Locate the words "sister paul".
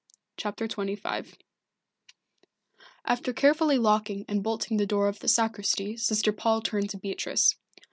5.95-6.61